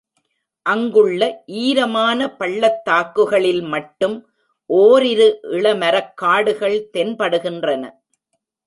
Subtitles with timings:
[0.65, 1.21] அங்குள்ள
[1.63, 4.17] ஈரமான பள்ளத்தாக்குகளில் மட்டும்
[4.69, 7.83] ஓரிரு இளமரக்காடுகள் தென்படுகின்றன.